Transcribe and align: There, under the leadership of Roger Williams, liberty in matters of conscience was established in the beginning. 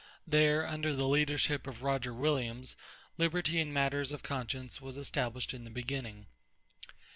There, 0.25 0.65
under 0.65 0.93
the 0.95 1.07
leadership 1.07 1.67
of 1.67 1.83
Roger 1.83 2.11
Williams, 2.11 2.75
liberty 3.19 3.59
in 3.59 3.71
matters 3.71 4.11
of 4.11 4.23
conscience 4.23 4.81
was 4.81 4.97
established 4.97 5.53
in 5.53 5.63
the 5.63 5.69
beginning. 5.69 6.25